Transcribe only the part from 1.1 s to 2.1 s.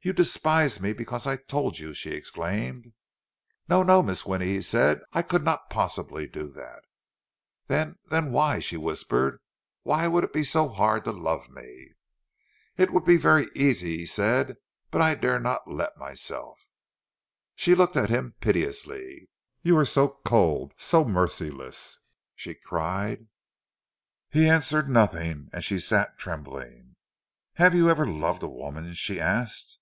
I told you!"